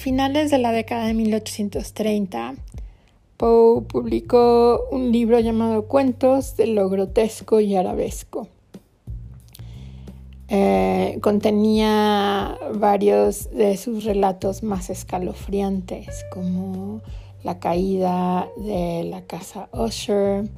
Finales 0.00 0.50
de 0.50 0.56
la 0.56 0.72
década 0.72 1.06
de 1.06 1.12
1830, 1.12 2.54
Poe 3.36 3.82
publicó 3.82 4.88
un 4.90 5.12
libro 5.12 5.38
llamado 5.40 5.88
Cuentos 5.88 6.56
de 6.56 6.68
lo 6.68 6.88
grotesco 6.88 7.60
y 7.60 7.76
arabesco. 7.76 8.48
Eh, 10.48 11.18
contenía 11.20 12.58
varios 12.74 13.50
de 13.50 13.76
sus 13.76 14.04
relatos 14.04 14.62
más 14.62 14.88
escalofriantes, 14.88 16.24
como 16.32 17.02
la 17.44 17.58
caída 17.58 18.48
de 18.56 19.04
la 19.04 19.26
casa 19.26 19.68
Usher, 19.74 20.48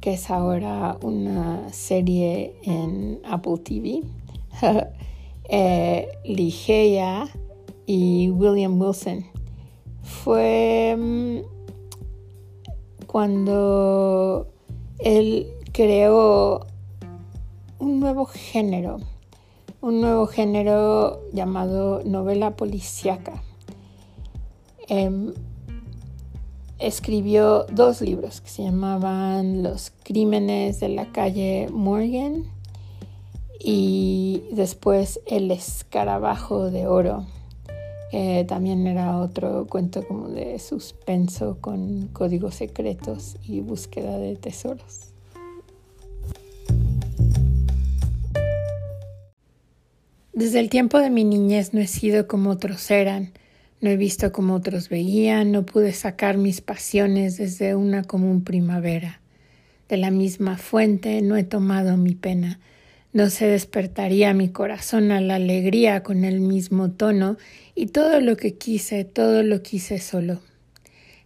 que 0.00 0.12
es 0.14 0.30
ahora 0.30 0.98
una 1.02 1.68
serie 1.72 2.54
en 2.62 3.18
Apple 3.24 3.58
TV, 3.58 4.02
eh, 5.48 6.08
Ligeia, 6.24 7.28
y 7.86 8.30
William 8.30 8.80
Wilson. 8.80 9.24
Fue 10.02 10.96
mm, 10.98 11.38
cuando 13.06 14.48
él 14.98 15.46
creó 15.72 16.66
un 17.78 18.00
nuevo 18.00 18.26
género, 18.26 18.98
un 19.80 20.00
nuevo 20.00 20.26
género 20.26 21.20
llamado 21.32 22.02
novela 22.04 22.56
policíaca. 22.56 23.42
Em, 24.88 25.32
escribió 26.78 27.64
dos 27.64 28.00
libros 28.00 28.40
que 28.40 28.50
se 28.50 28.64
llamaban 28.64 29.62
Los 29.62 29.92
crímenes 30.02 30.80
de 30.80 30.88
la 30.88 31.12
calle 31.12 31.68
Morgan 31.70 32.44
y 33.58 34.42
después 34.52 35.20
El 35.26 35.50
escarabajo 35.50 36.70
de 36.70 36.86
oro 36.86 37.24
también 38.46 38.86
era 38.86 39.18
otro 39.18 39.66
cuento 39.66 40.06
como 40.06 40.28
de 40.28 40.58
suspenso 40.58 41.58
con 41.60 42.08
códigos 42.08 42.54
secretos 42.54 43.36
y 43.42 43.60
búsqueda 43.60 44.18
de 44.18 44.36
tesoros. 44.36 45.14
Desde 50.32 50.60
el 50.60 50.68
tiempo 50.68 50.98
de 50.98 51.10
mi 51.10 51.24
niñez 51.24 51.74
no 51.74 51.80
he 51.80 51.86
sido 51.86 52.26
como 52.26 52.50
otros 52.50 52.90
eran, 52.90 53.32
no 53.80 53.90
he 53.90 53.96
visto 53.96 54.32
como 54.32 54.54
otros 54.54 54.88
veían, 54.88 55.52
no 55.52 55.64
pude 55.64 55.92
sacar 55.92 56.38
mis 56.38 56.60
pasiones 56.60 57.36
desde 57.36 57.74
una 57.74 58.02
común 58.04 58.44
primavera. 58.44 59.20
De 59.88 59.96
la 59.96 60.10
misma 60.10 60.56
fuente 60.56 61.20
no 61.22 61.36
he 61.36 61.44
tomado 61.44 61.96
mi 61.96 62.14
pena, 62.14 62.58
no 63.12 63.30
se 63.30 63.46
despertaría 63.46 64.34
mi 64.34 64.48
corazón 64.48 65.12
a 65.12 65.20
la 65.20 65.36
alegría 65.36 66.02
con 66.02 66.24
el 66.24 66.40
mismo 66.40 66.90
tono 66.90 67.36
y 67.74 67.86
todo 67.86 68.20
lo 68.20 68.36
que 68.36 68.54
quise, 68.54 69.04
todo 69.04 69.42
lo 69.42 69.62
quise 69.62 69.98
solo. 69.98 70.40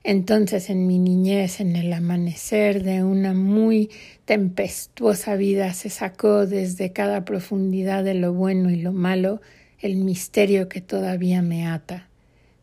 Entonces 0.05 0.71
en 0.71 0.87
mi 0.87 0.99
niñez, 0.99 1.61
en 1.61 1.77
el 1.77 1.93
amanecer 1.93 2.83
de 2.83 3.05
una 3.05 3.35
muy 3.35 3.91
tempestuosa 4.25 5.37
vida, 5.37 5.75
se 5.75 5.91
sacó 5.91 6.47
desde 6.47 6.93
cada 6.93 7.25
profundidad 7.25 8.05
de 8.05 8.15
lo 8.15 8.33
bueno 8.33 8.71
y 8.71 8.77
lo 8.77 8.93
malo 8.93 9.41
el 9.81 9.97
misterio 9.97 10.69
que 10.69 10.81
todavía 10.81 11.43
me 11.43 11.67
ata, 11.67 12.09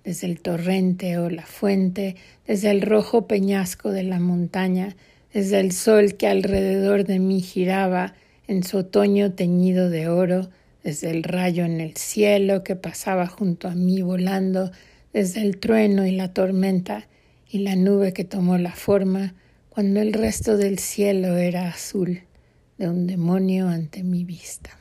desde 0.03 0.27
el 0.27 0.41
torrente 0.41 1.17
o 1.17 1.29
la 1.29 1.45
fuente, 1.45 2.15
desde 2.47 2.71
el 2.71 2.81
rojo 2.81 3.27
peñasco 3.27 3.91
de 3.91 4.03
la 4.03 4.19
montaña, 4.19 4.95
desde 5.33 5.59
el 5.59 5.71
sol 5.71 6.15
que 6.15 6.27
alrededor 6.27 7.03
de 7.03 7.19
mí 7.19 7.41
giraba 7.41 8.15
en 8.47 8.63
su 8.63 8.77
otoño 8.77 9.33
teñido 9.33 9.89
de 9.89 10.07
oro, 10.07 10.49
desde 10.85 11.09
el 11.09 11.23
rayo 11.23 11.65
en 11.65 11.81
el 11.81 11.97
cielo 11.97 12.63
que 12.63 12.75
pasaba 12.75 13.25
junto 13.25 13.67
a 13.67 13.73
mí 13.73 14.03
volando, 14.03 14.69
desde 15.13 15.41
el 15.41 15.57
trueno 15.57 16.05
y 16.05 16.11
la 16.11 16.31
tormenta 16.31 17.07
y 17.49 17.57
la 17.59 17.75
nube 17.75 18.13
que 18.13 18.23
tomó 18.23 18.59
la 18.59 18.71
forma 18.71 19.33
cuando 19.69 19.99
el 19.99 20.13
resto 20.13 20.57
del 20.57 20.77
cielo 20.77 21.37
era 21.37 21.69
azul 21.69 22.21
de 22.77 22.87
un 22.87 23.07
demonio 23.07 23.67
ante 23.67 24.03
mi 24.03 24.25
vista. 24.25 24.77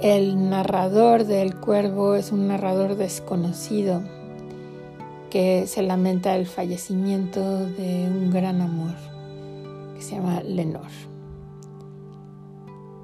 El 0.03 0.51
narrador 0.51 1.25
del 1.25 1.55
cuervo 1.55 2.17
es 2.17 2.33
un 2.33 2.49
narrador 2.49 2.97
desconocido 2.97 4.03
que 5.31 5.69
se 5.69 5.83
lamenta 5.83 6.35
el 6.35 6.47
fallecimiento 6.47 7.41
de 7.41 8.09
un 8.11 8.33
gran 8.33 8.61
amor 8.61 8.97
que 9.95 10.03
se 10.03 10.17
llama 10.17 10.43
Lenor. 10.43 10.89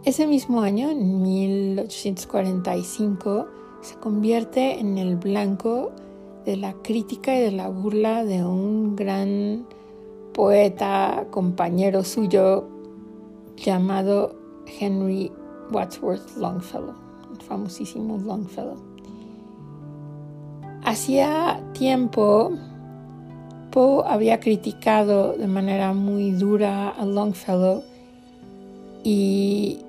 Ese 0.05 0.27
mismo 0.27 0.62
año, 0.62 0.91
en 0.91 1.23
1845, 1.23 3.47
se 3.81 3.95
convierte 3.95 4.81
en 4.81 4.99
el 4.99 5.15
blanco 5.17 5.93
de 6.45 6.57
la 6.57 6.73
crítica 6.73 7.39
y 7.39 7.43
de 7.43 7.53
la 7.53 7.69
burla 7.69 8.25
de 8.25 8.45
un 8.45 8.97
gran 8.97 9.69
poeta, 10.35 11.29
compañero 11.31 12.03
suyo 12.03 12.65
llamado 13.57 14.35
Henry 14.81 15.31
Wadsworth 15.73 16.37
Longfellow, 16.37 16.95
el 17.33 17.43
famosísimo 17.43 18.19
Longfellow. 18.19 18.76
Hacía 20.85 21.61
tiempo, 21.73 22.52
Poe 23.71 24.05
había 24.07 24.41
criticado 24.41 25.35
de 25.35 25.47
manera 25.47 25.93
muy 25.95 26.33
dura 26.33 26.91
a 26.91 27.05
Longfellow 27.05 27.83
y 29.05 29.81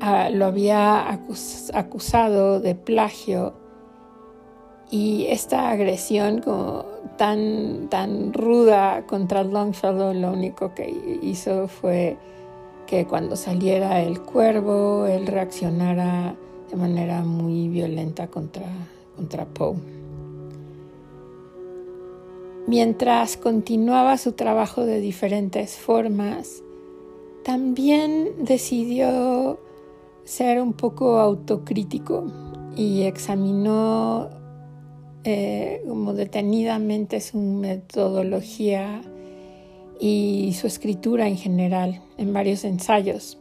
ah, 0.00 0.30
lo 0.30 0.46
había 0.46 1.18
acusado 1.72 2.60
de 2.60 2.74
plagio 2.74 3.54
y 4.90 5.26
esta 5.28 5.70
agresión 5.70 6.42
tan, 7.16 7.88
tan 7.88 8.32
ruda 8.34 9.04
contra 9.06 9.42
Longfellow 9.42 10.12
lo 10.12 10.32
único 10.32 10.74
que 10.74 11.18
hizo 11.22 11.66
fue 11.66 12.18
que 12.92 13.06
cuando 13.06 13.36
saliera 13.36 14.02
el 14.02 14.20
cuervo 14.20 15.06
él 15.06 15.26
reaccionara 15.26 16.36
de 16.70 16.76
manera 16.76 17.22
muy 17.22 17.68
violenta 17.68 18.26
contra, 18.26 18.66
contra 19.16 19.46
Poe. 19.46 19.76
Mientras 22.66 23.38
continuaba 23.38 24.18
su 24.18 24.32
trabajo 24.32 24.84
de 24.84 25.00
diferentes 25.00 25.78
formas, 25.78 26.62
también 27.46 28.44
decidió 28.44 29.58
ser 30.24 30.60
un 30.60 30.74
poco 30.74 31.18
autocrítico 31.18 32.26
y 32.76 33.04
examinó 33.04 34.28
eh, 35.24 35.82
como 35.88 36.12
detenidamente 36.12 37.22
su 37.22 37.38
metodología 37.38 39.00
y 40.04 40.52
su 40.54 40.66
escritura 40.66 41.28
en 41.28 41.36
general 41.36 42.02
en 42.18 42.32
varios 42.32 42.64
ensayos, 42.64 43.38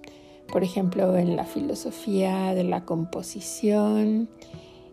por 0.48 0.64
ejemplo 0.64 1.18
en 1.18 1.36
la 1.36 1.46
filosofía 1.46 2.54
de 2.54 2.64
la 2.64 2.86
composición, 2.86 4.30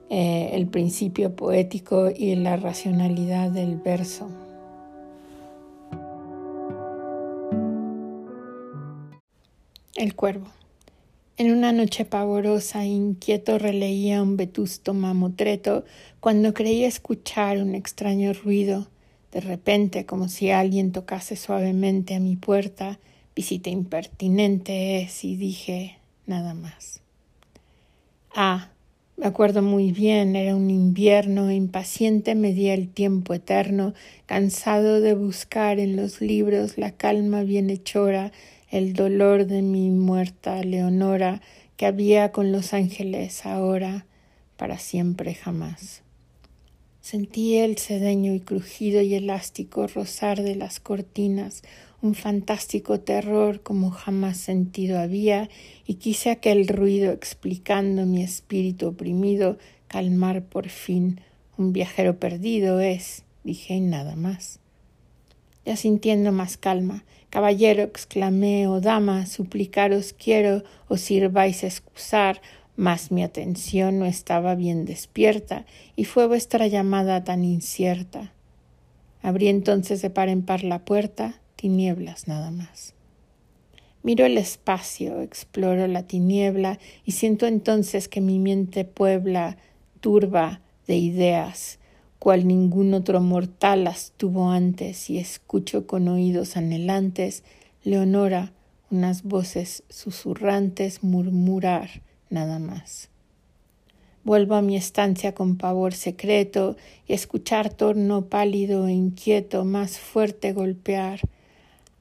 eh, 0.08 0.48
el 0.54 0.66
principio 0.68 1.36
poético 1.36 2.08
y 2.08 2.34
la 2.36 2.56
racionalidad 2.56 3.50
del 3.50 3.76
verso. 3.76 4.30
El 9.94 10.14
cuervo. 10.14 10.46
En 11.36 11.52
una 11.52 11.72
noche 11.72 12.06
pavorosa, 12.06 12.86
inquieto 12.86 13.58
releía 13.58 14.22
un 14.22 14.38
vetusto 14.38 14.94
mamotreto 14.94 15.84
cuando 16.20 16.54
creía 16.54 16.88
escuchar 16.88 17.58
un 17.58 17.74
extraño 17.74 18.32
ruido. 18.32 18.88
De 19.32 19.40
repente, 19.40 20.06
como 20.06 20.28
si 20.28 20.50
alguien 20.50 20.92
tocase 20.92 21.36
suavemente 21.36 22.14
a 22.14 22.20
mi 22.20 22.36
puerta, 22.36 22.98
visita 23.36 23.70
impertinente 23.70 25.00
es, 25.00 25.24
y 25.24 25.36
dije 25.36 25.98
nada 26.26 26.54
más. 26.54 27.02
Ah, 28.34 28.70
me 29.16 29.26
acuerdo 29.26 29.62
muy 29.62 29.90
bien, 29.90 30.36
era 30.36 30.54
un 30.54 30.70
invierno, 30.70 31.50
impaciente 31.50 32.34
medía 32.34 32.74
el 32.74 32.88
tiempo 32.88 33.34
eterno, 33.34 33.94
cansado 34.26 35.00
de 35.00 35.14
buscar 35.14 35.80
en 35.80 35.96
los 35.96 36.20
libros 36.20 36.78
la 36.78 36.92
calma 36.92 37.42
bienhechora 37.42 38.32
el 38.70 38.92
dolor 38.92 39.46
de 39.46 39.62
mi 39.62 39.90
muerta 39.90 40.62
Leonora 40.62 41.40
que 41.76 41.86
había 41.86 42.32
con 42.32 42.52
los 42.52 42.74
ángeles 42.74 43.46
ahora, 43.46 44.06
para 44.56 44.78
siempre 44.78 45.34
jamás. 45.34 46.02
Sentí 47.10 47.56
el 47.56 47.78
sedeño 47.78 48.34
y 48.34 48.40
crujido 48.40 49.00
y 49.00 49.14
elástico 49.14 49.86
rozar 49.86 50.42
de 50.42 50.54
las 50.56 50.78
cortinas, 50.78 51.62
un 52.02 52.14
fantástico 52.14 53.00
terror 53.00 53.62
como 53.62 53.90
jamás 53.90 54.36
sentido 54.36 54.98
había, 54.98 55.48
y 55.86 55.94
quise 55.94 56.28
aquel 56.28 56.68
ruido 56.68 57.10
explicando 57.10 58.04
mi 58.04 58.22
espíritu 58.22 58.88
oprimido, 58.88 59.56
calmar 59.86 60.44
por 60.44 60.68
fin. 60.68 61.22
Un 61.56 61.72
viajero 61.72 62.18
perdido 62.18 62.78
es, 62.78 63.24
dije, 63.42 63.76
y 63.76 63.80
nada 63.80 64.14
más. 64.14 64.60
Ya 65.64 65.76
sintiendo 65.76 66.30
más 66.30 66.58
calma, 66.58 67.06
Caballero, 67.30 67.84
exclamé, 67.84 68.66
o 68.66 68.72
oh 68.72 68.80
dama, 68.82 69.24
suplicaros 69.24 70.12
quiero, 70.12 70.62
os 70.88 71.00
sirváis 71.00 71.64
excusar, 71.64 72.42
mas 72.78 73.10
mi 73.10 73.24
atención 73.24 73.98
no 73.98 74.06
estaba 74.06 74.54
bien 74.54 74.84
despierta, 74.84 75.66
y 75.96 76.04
fue 76.04 76.28
vuestra 76.28 76.68
llamada 76.68 77.24
tan 77.24 77.44
incierta. 77.44 78.32
Abrí 79.20 79.48
entonces 79.48 80.00
de 80.00 80.10
par 80.10 80.28
en 80.28 80.42
par 80.42 80.62
la 80.62 80.84
puerta, 80.84 81.40
tinieblas 81.56 82.28
nada 82.28 82.52
más. 82.52 82.94
Miro 84.04 84.26
el 84.26 84.38
espacio, 84.38 85.22
exploro 85.22 85.88
la 85.88 86.04
tiniebla, 86.04 86.78
y 87.04 87.12
siento 87.12 87.48
entonces 87.48 88.06
que 88.06 88.20
mi 88.20 88.38
mente 88.38 88.84
puebla, 88.84 89.56
turba 90.00 90.60
de 90.86 90.98
ideas, 90.98 91.80
cual 92.20 92.46
ningún 92.46 92.94
otro 92.94 93.20
mortal 93.20 93.82
las 93.82 94.12
tuvo 94.16 94.52
antes, 94.52 95.10
y 95.10 95.18
escucho 95.18 95.88
con 95.88 96.06
oídos 96.06 96.56
anhelantes, 96.56 97.42
Leonora, 97.82 98.52
unas 98.88 99.24
voces 99.24 99.82
susurrantes 99.88 101.02
murmurar 101.02 102.06
nada 102.30 102.58
más. 102.58 103.08
Vuelvo 104.24 104.54
a 104.56 104.62
mi 104.62 104.76
estancia 104.76 105.34
con 105.34 105.56
pavor 105.56 105.94
secreto 105.94 106.76
y 107.06 107.12
escuchar 107.12 107.72
torno 107.72 108.26
pálido 108.26 108.86
e 108.86 108.92
inquieto 108.92 109.64
más 109.64 109.98
fuerte 109.98 110.52
golpear. 110.52 111.20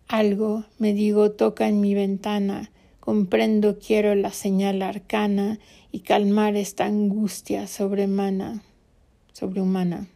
Algo, 0.08 0.66
me 0.80 0.94
digo, 0.94 1.32
toca 1.32 1.68
en 1.68 1.80
mi 1.80 1.94
ventana, 1.94 2.72
comprendo 3.00 3.80
quiero 3.80 4.16
la 4.16 4.32
señal 4.32 4.82
arcana 4.82 5.60
y 5.92 6.00
calmar 6.00 6.56
esta 6.56 6.86
angustia 6.86 7.68
sobremana 7.68 8.62
sobrehumana, 9.38 10.08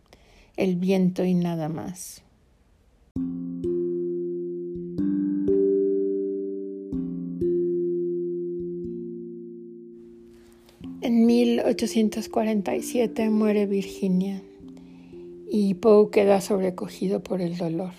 el 0.58 0.78
viento 0.78 1.24
y 1.24 1.36
nada 1.36 1.70
más. 1.70 2.24
1847 11.64 13.30
muere 13.30 13.66
Virginia 13.66 14.42
y 15.50 15.74
Poe 15.76 16.10
queda 16.10 16.42
sobrecogido 16.42 17.22
por 17.22 17.42
el 17.42 17.58
dolor. 17.58 17.92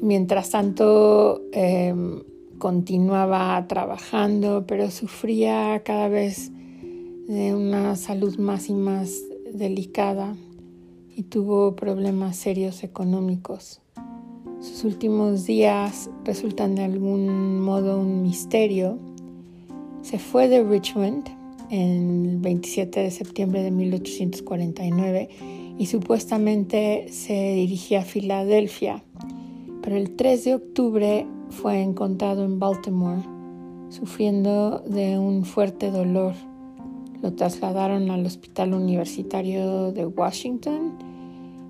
Mientras 0.00 0.50
tanto, 0.50 1.42
em, 1.52 2.22
continuaba 2.58 3.66
trabajando, 3.68 4.64
pero 4.66 4.90
sufría 4.90 5.82
cada 5.84 6.08
vez 6.08 6.50
de 7.28 7.54
una 7.54 7.96
salud 7.96 8.38
más 8.38 8.68
y 8.68 8.74
más 8.74 9.22
delicada 9.52 10.36
y 11.14 11.24
tuvo 11.24 11.76
problemas 11.76 12.36
serios 12.36 12.82
económicos. 12.82 13.80
Sus 14.60 14.84
últimos 14.84 15.44
días 15.44 16.10
resultan 16.24 16.74
de 16.74 16.84
algún 16.84 17.60
modo 17.60 18.00
un 18.00 18.22
misterio. 18.22 18.98
Se 20.02 20.18
fue 20.18 20.48
de 20.48 20.62
Richmond 20.62 21.43
el 21.70 22.38
27 22.38 23.00
de 23.00 23.10
septiembre 23.10 23.62
de 23.62 23.70
1849 23.70 25.28
y 25.78 25.86
supuestamente 25.86 27.06
se 27.08 27.54
dirigía 27.54 28.00
a 28.00 28.04
Filadelfia 28.04 29.02
pero 29.84 29.96
el 29.96 30.16
3 30.16 30.44
de 30.44 30.54
octubre 30.54 31.26
fue 31.50 31.82
encontrado 31.82 32.42
en 32.42 32.58
Baltimore 32.58 33.20
sufriendo 33.90 34.78
de 34.78 35.18
un 35.18 35.44
fuerte 35.44 35.90
dolor. 35.90 36.32
Lo 37.22 37.34
trasladaron 37.34 38.10
al 38.10 38.24
Hospital 38.24 38.72
Universitario 38.72 39.92
de 39.92 40.06
Washington, 40.06 40.96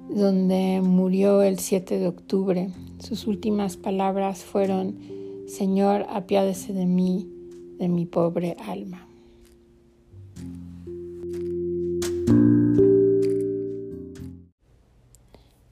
donde 0.09 0.80
murió 0.80 1.42
el 1.42 1.59
7 1.59 1.98
de 1.98 2.07
octubre. 2.07 2.70
Sus 3.00 3.26
últimas 3.26 3.76
palabras 3.76 4.44
fueron, 4.44 4.96
Señor, 5.48 6.07
apiádese 6.09 6.72
de 6.72 6.87
mí, 6.87 7.28
de 7.78 7.88
mi 7.88 8.07
pobre 8.07 8.57
alma. 8.64 9.09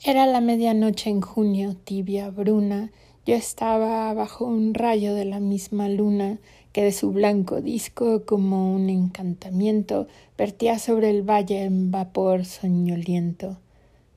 Era 0.04 0.26
la 0.26 0.40
medianoche 0.40 1.10
en 1.10 1.20
junio, 1.20 1.76
tibia, 1.76 2.28
bruna. 2.30 2.90
Yo 3.24 3.36
estaba 3.36 4.12
bajo 4.14 4.44
un 4.44 4.74
rayo 4.74 5.14
de 5.14 5.24
la 5.24 5.38
misma 5.38 5.88
luna 5.88 6.40
que 6.72 6.82
de 6.82 6.90
su 6.90 7.12
blanco 7.12 7.60
disco, 7.60 8.24
como 8.26 8.74
un 8.74 8.90
encantamiento, 8.90 10.08
vertía 10.36 10.80
sobre 10.80 11.08
el 11.10 11.22
valle 11.22 11.62
en 11.62 11.92
vapor 11.92 12.44
soñoliento. 12.44 13.58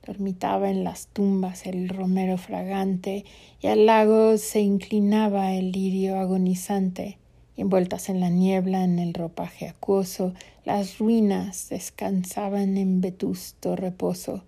Dormitaba 0.04 0.70
en 0.70 0.82
las 0.82 1.06
tumbas 1.06 1.66
el 1.66 1.88
romero 1.88 2.36
fragante, 2.36 3.24
y 3.62 3.68
al 3.68 3.86
lago 3.86 4.38
se 4.38 4.62
inclinaba 4.62 5.52
el 5.52 5.70
lirio 5.70 6.18
agonizante. 6.18 7.16
Y 7.56 7.60
envueltas 7.60 8.08
en 8.08 8.18
la 8.18 8.28
niebla, 8.28 8.82
en 8.82 8.98
el 8.98 9.14
ropaje 9.14 9.68
acuoso, 9.68 10.34
las 10.64 10.98
ruinas 10.98 11.68
descansaban 11.68 12.76
en 12.76 13.00
vetusto 13.00 13.76
reposo. 13.76 14.42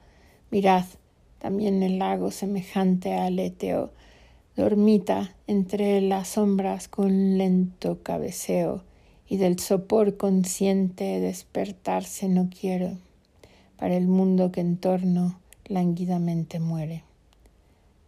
Mirad, 0.51 0.85
también 1.39 1.83
el 1.83 1.99
lago 1.99 2.31
semejante 2.31 3.15
al 3.15 3.39
Eteo, 3.39 3.91
dormita 4.57 5.35
entre 5.47 6.01
las 6.01 6.29
sombras 6.29 6.89
con 6.89 7.39
lento 7.39 8.03
cabeceo, 8.03 8.83
y 9.29 9.37
del 9.37 9.59
sopor 9.59 10.17
consciente 10.17 11.21
despertarse 11.21 12.29
no 12.29 12.49
quiero, 12.49 12.93
para 13.77 13.97
el 13.97 14.09
mundo 14.09 14.51
que 14.51 14.61
en 14.61 14.77
torno 14.79 15.39
lánguidamente 15.67 16.61
muere. 16.61 17.05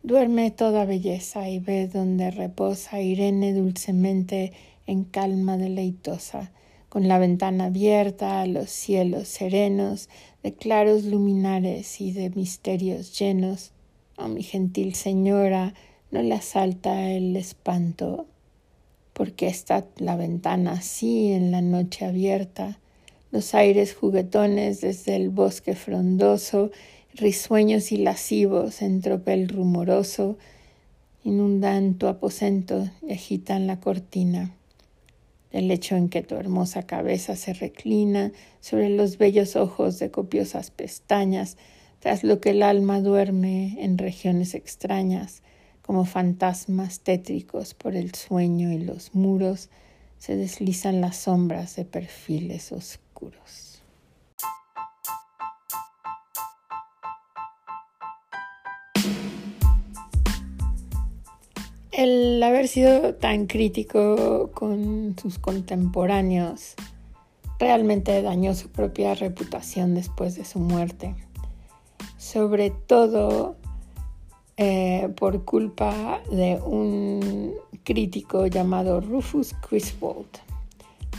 Duerme 0.03 0.51
toda 0.51 0.87
belleza 0.87 1.49
y 1.51 1.59
ve 1.59 1.87
donde 1.87 2.31
reposa 2.31 3.01
Irene 3.01 3.53
dulcemente 3.53 4.53
en 4.87 5.05
calma 5.05 5.59
deleitosa, 5.59 6.51
con 6.91 7.07
la 7.07 7.19
ventana 7.19 7.67
abierta 7.67 8.41
a 8.41 8.47
los 8.47 8.69
cielos 8.69 9.29
serenos 9.29 10.09
de 10.43 10.53
claros 10.53 11.05
luminares 11.05 12.01
y 12.01 12.11
de 12.11 12.31
misterios 12.31 13.17
llenos. 13.17 13.71
Oh, 14.19 14.27
mi 14.27 14.43
gentil 14.43 14.97
señora, 14.97 15.73
no 16.11 16.21
le 16.21 16.35
asalta 16.35 17.13
el 17.13 17.37
espanto, 17.37 18.27
porque 19.13 19.47
está 19.47 19.87
la 19.99 20.17
ventana 20.17 20.73
así 20.73 21.31
en 21.31 21.53
la 21.53 21.63
noche 21.63 22.05
abierta, 22.05 22.81
los 23.31 23.55
aires 23.55 23.95
juguetones 23.95 24.81
desde 24.81 25.15
el 25.15 25.31
bosque 25.31 25.77
frondoso, 25.77 26.73
risueños 27.15 27.93
y 27.93 27.99
lascivos 27.99 28.83
en 28.83 29.01
tropel 29.01 29.49
rumoroso, 29.49 30.39
inundan 31.23 31.95
tu 31.95 32.09
aposento 32.09 32.89
y 33.07 33.13
agitan 33.13 33.69
la 33.69 33.79
cortina 33.79 34.57
el 35.51 35.71
hecho 35.71 35.97
en 35.97 36.09
que 36.09 36.23
tu 36.23 36.37
hermosa 36.37 36.85
cabeza 36.85 37.37
se 37.37 37.53
reclina 37.53 38.33
sobre 38.61 38.89
los 38.89 39.19
bellos 39.19 39.57
ojos 39.57 39.99
de 39.99 40.11
copiosas 40.11 40.71
pestañas, 40.71 41.57
tras 41.99 42.25
lo 42.25 42.41
que 42.41 42.51
el 42.51 42.63
alma 42.63 43.01
duerme 43.01 43.77
en 43.79 43.99
regiones 43.99 44.55
extrañas, 44.55 45.43
como 45.83 46.05
fantasmas 46.05 47.01
tétricos 47.01 47.75
por 47.75 47.97
el 47.97 48.15
sueño 48.15 48.73
y 48.73 48.79
los 48.79 49.15
muros, 49.15 49.69
se 50.19 50.37
deslizan 50.37 51.01
las 51.01 51.17
sombras 51.17 51.77
de 51.77 51.85
perfiles 51.85 52.73
oscuros. 52.73 53.70
El 62.01 62.43
haber 62.43 62.67
sido 62.67 63.15
tan 63.17 63.47
crítico 63.47 64.49
con 64.55 65.15
sus 65.21 65.39
contemporáneos 65.39 66.75
realmente 67.59 68.23
dañó 68.23 68.55
su 68.55 68.71
propia 68.71 69.15
reputación 69.15 69.95
después 69.95 70.35
de 70.35 70.47
su 70.47 70.61
muerte, 70.61 71.15
sobre 72.17 72.71
todo 72.71 73.57
eh, 74.57 75.13
por 75.15 75.45
culpa 75.45 76.23
de 76.33 76.59
un 76.65 77.53
crítico 77.85 78.47
llamado 78.47 79.03
Rufus 79.03 79.55
Griswold, 79.69 80.39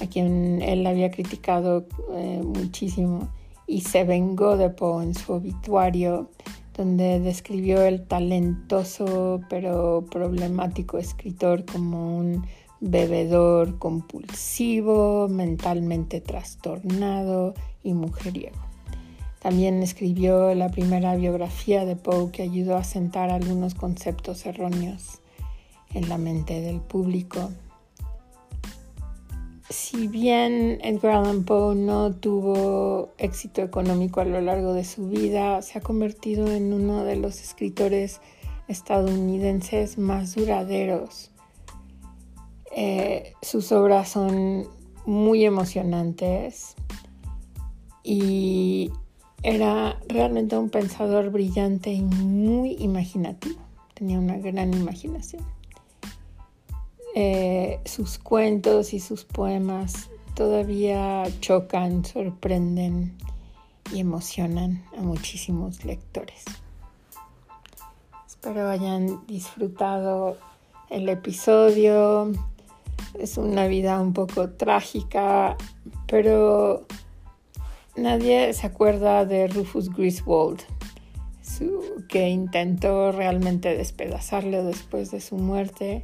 a 0.01 0.07
quien 0.07 0.63
él 0.63 0.87
había 0.87 1.11
criticado 1.11 1.85
eh, 2.15 2.41
muchísimo 2.43 3.29
y 3.67 3.81
se 3.81 4.03
vengó 4.03 4.57
de 4.57 4.71
Poe 4.71 5.03
en 5.03 5.13
su 5.13 5.33
obituario 5.33 6.31
donde 6.75 7.19
describió 7.19 7.81
el 7.83 8.05
talentoso 8.07 9.41
pero 9.49 10.05
problemático 10.09 10.97
escritor 10.97 11.65
como 11.65 12.17
un 12.17 12.45
bebedor 12.79 13.77
compulsivo, 13.77 15.27
mentalmente 15.27 16.21
trastornado 16.21 17.53
y 17.83 17.93
mujeriego. 17.93 18.59
También 19.39 19.81
escribió 19.81 20.53
la 20.53 20.69
primera 20.69 21.15
biografía 21.15 21.85
de 21.85 21.95
Poe 21.95 22.31
que 22.31 22.43
ayudó 22.43 22.77
a 22.77 22.83
sentar 22.83 23.31
algunos 23.31 23.73
conceptos 23.73 24.45
erróneos 24.45 25.19
en 25.93 26.09
la 26.09 26.17
mente 26.17 26.61
del 26.61 26.79
público 26.79 27.49
si 29.71 30.07
bien 30.07 30.79
Edgar 30.83 31.15
Allan 31.15 31.43
Poe 31.43 31.75
no 31.75 32.13
tuvo 32.13 33.13
éxito 33.17 33.61
económico 33.61 34.19
a 34.19 34.25
lo 34.25 34.41
largo 34.41 34.73
de 34.73 34.83
su 34.83 35.07
vida, 35.07 35.61
se 35.61 35.79
ha 35.79 35.81
convertido 35.81 36.47
en 36.51 36.73
uno 36.73 37.03
de 37.03 37.15
los 37.15 37.41
escritores 37.41 38.19
estadounidenses 38.67 39.97
más 39.97 40.35
duraderos. 40.35 41.31
Eh, 42.75 43.33
sus 43.41 43.71
obras 43.71 44.09
son 44.09 44.67
muy 45.05 45.45
emocionantes 45.45 46.75
y 48.03 48.91
era 49.43 49.99
realmente 50.07 50.57
un 50.57 50.69
pensador 50.69 51.31
brillante 51.31 51.91
y 51.91 52.01
muy 52.01 52.75
imaginativo. 52.79 53.59
Tenía 53.93 54.19
una 54.19 54.37
gran 54.37 54.73
imaginación. 54.73 55.43
Eh, 57.13 57.79
sus 57.83 58.17
cuentos 58.17 58.93
y 58.93 59.01
sus 59.01 59.25
poemas 59.25 60.09
todavía 60.33 61.23
chocan, 61.41 62.05
sorprenden 62.05 63.17
y 63.93 63.99
emocionan 63.99 64.83
a 64.97 65.01
muchísimos 65.01 65.83
lectores. 65.83 66.45
Espero 68.25 68.69
hayan 68.69 69.27
disfrutado 69.27 70.37
el 70.89 71.09
episodio. 71.09 72.31
Es 73.19 73.37
una 73.37 73.67
vida 73.67 73.99
un 73.99 74.13
poco 74.13 74.49
trágica, 74.51 75.57
pero 76.07 76.85
nadie 77.97 78.53
se 78.53 78.67
acuerda 78.67 79.25
de 79.25 79.47
Rufus 79.47 79.89
Griswold, 79.89 80.61
que 82.07 82.29
intentó 82.29 83.11
realmente 83.11 83.75
despedazarlo 83.75 84.63
después 84.63 85.11
de 85.11 85.19
su 85.19 85.35
muerte 85.35 86.01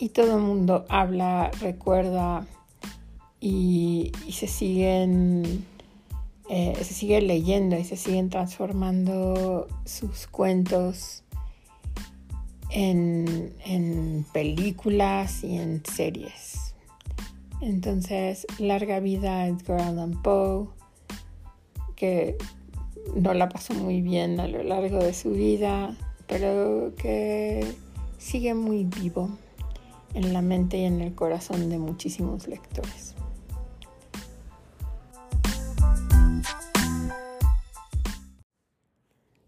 y 0.00 0.08
todo 0.08 0.38
el 0.38 0.42
mundo 0.42 0.86
habla, 0.88 1.50
recuerda 1.60 2.46
y, 3.38 4.12
se 4.32 4.46
siguen 4.48 5.66
eh, 6.48 6.74
se 6.82 7.20
leyendo 7.20 7.78
y 7.78 7.84
se 7.84 7.96
siguen 7.96 8.30
transformando 8.30 9.68
sus 9.84 10.26
cuentos 10.26 11.22
en, 12.70 13.54
en 13.64 14.24
películas 14.32 15.44
y 15.44 15.58
en 15.58 15.82
series. 15.84 16.74
Entonces, 17.60 18.46
larga 18.58 19.00
vida 19.00 19.46
Edgar 19.46 19.82
Allan 19.82 20.22
Poe, 20.22 20.68
que 21.94 22.38
no 23.14 23.34
la 23.34 23.50
pasó 23.50 23.74
muy 23.74 24.00
bien 24.00 24.40
a 24.40 24.48
lo 24.48 24.62
largo 24.62 24.96
de 24.96 25.12
su 25.12 25.32
vida, 25.32 25.94
pero 26.26 26.94
que 26.96 27.66
sigue 28.18 28.54
muy 28.54 28.84
vivo 28.84 29.30
en 30.14 30.32
la 30.32 30.42
mente 30.42 30.78
y 30.78 30.84
en 30.84 31.00
el 31.00 31.14
corazón 31.14 31.70
de 31.70 31.78
muchísimos 31.78 32.48
lectores. 32.48 33.14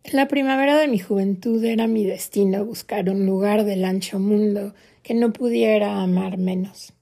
En 0.04 0.16
la 0.16 0.28
primavera 0.28 0.76
de 0.76 0.88
mi 0.88 0.98
juventud 0.98 1.64
era 1.64 1.86
mi 1.86 2.04
destino 2.04 2.66
buscar 2.66 3.08
un 3.08 3.24
lugar 3.24 3.64
del 3.64 3.82
ancho 3.84 4.18
mundo 4.18 4.74
que 5.02 5.14
no 5.14 5.32
pudiera 5.32 6.02
amar 6.02 6.36
menos. 6.36 6.92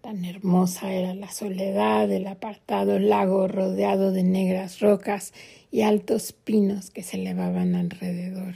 Tan 0.00 0.24
hermosa 0.24 0.92
era 0.92 1.14
la 1.14 1.30
soledad 1.30 2.08
del 2.08 2.26
apartado 2.26 2.98
lago 2.98 3.48
rodeado 3.48 4.12
de 4.12 4.22
negras 4.22 4.80
rocas 4.80 5.34
y 5.70 5.82
altos 5.82 6.32
pinos 6.32 6.90
que 6.90 7.02
se 7.02 7.18
elevaban 7.18 7.74
alrededor. 7.74 8.54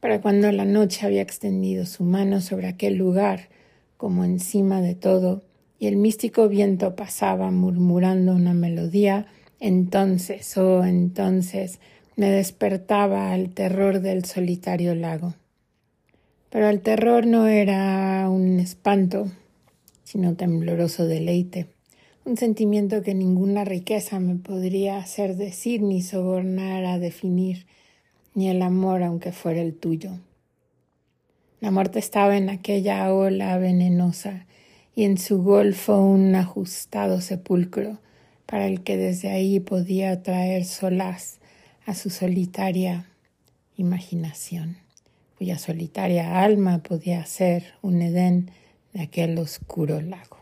Para 0.00 0.22
cuando 0.22 0.50
la 0.50 0.64
noche 0.64 1.04
había 1.04 1.20
extendido 1.20 1.84
su 1.84 2.04
mano 2.04 2.40
sobre 2.40 2.68
aquel 2.68 2.96
lugar, 2.96 3.50
como 3.98 4.24
encima 4.24 4.80
de 4.80 4.94
todo, 4.94 5.42
y 5.78 5.86
el 5.88 5.96
místico 5.96 6.48
viento 6.48 6.96
pasaba 6.96 7.50
murmurando 7.50 8.32
una 8.32 8.54
melodía, 8.54 9.26
entonces, 9.60 10.56
oh 10.56 10.84
entonces, 10.84 11.80
me 12.16 12.30
despertaba 12.30 13.32
al 13.32 13.50
terror 13.50 14.00
del 14.00 14.24
solitario 14.24 14.94
lago. 14.94 15.34
Pero 16.48 16.68
el 16.68 16.80
terror 16.80 17.26
no 17.26 17.46
era 17.46 18.28
un 18.30 18.58
espanto, 18.58 19.30
sino 20.02 20.34
tembloroso 20.34 21.06
deleite, 21.06 21.66
un 22.24 22.38
sentimiento 22.38 23.02
que 23.02 23.14
ninguna 23.14 23.64
riqueza 23.64 24.18
me 24.18 24.36
podría 24.36 24.96
hacer 24.96 25.36
decir 25.36 25.82
ni 25.82 26.02
sobornar 26.02 26.86
a 26.86 26.98
definir, 26.98 27.66
ni 28.34 28.48
el 28.48 28.62
amor 28.62 29.02
aunque 29.02 29.32
fuera 29.32 29.60
el 29.60 29.74
tuyo. 29.74 30.12
La 31.60 31.70
muerte 31.70 31.98
estaba 31.98 32.36
en 32.36 32.48
aquella 32.48 33.12
ola 33.12 33.58
venenosa 33.58 34.46
y 34.94 35.04
en 35.04 35.18
su 35.18 35.42
golfo 35.42 36.00
un 36.00 36.34
ajustado 36.34 37.20
sepulcro 37.20 37.98
para 38.46 38.66
el 38.66 38.82
que 38.82 38.96
desde 38.96 39.30
ahí 39.30 39.60
podía 39.60 40.22
traer 40.22 40.64
solaz 40.64 41.38
a 41.86 41.94
su 41.94 42.10
solitaria 42.10 43.06
imaginación, 43.76 44.76
cuya 45.38 45.58
solitaria 45.58 46.42
alma 46.42 46.82
podía 46.82 47.24
ser 47.26 47.74
un 47.82 48.02
Edén 48.02 48.50
de 48.92 49.02
aquel 49.02 49.38
oscuro 49.38 50.00
lago. 50.00 50.39